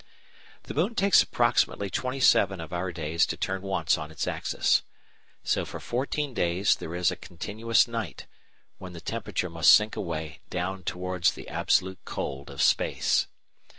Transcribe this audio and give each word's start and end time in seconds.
The 0.63 0.73
moon 0.73 0.95
takes 0.95 1.21
approximately 1.21 1.91
twenty 1.91 2.19
seven 2.19 2.59
of 2.59 2.73
our 2.73 2.91
days 2.91 3.23
to 3.27 3.37
turn 3.37 3.61
once 3.61 3.99
on 3.99 4.09
its 4.09 4.25
axis. 4.25 4.81
So 5.43 5.63
for 5.63 5.79
fourteen 5.79 6.33
days 6.33 6.75
there 6.75 6.95
is 6.95 7.13
continuous 7.21 7.87
night, 7.87 8.25
when 8.79 8.93
the 8.93 8.99
temperature 8.99 9.47
must 9.51 9.71
sink 9.71 9.95
away 9.95 10.39
down 10.49 10.81
towards 10.85 11.33
the 11.33 11.47
absolute 11.47 11.99
cold 12.03 12.49
of 12.49 12.63
space. 12.63 13.27